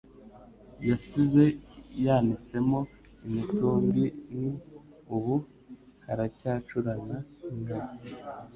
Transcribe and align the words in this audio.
Yasize 0.87 1.43
yanitsemo 2.05 2.79
imitumbiN' 3.27 4.59
ubu 5.15 5.35
haracyacurana 6.05 7.17
inkaba 7.53 7.89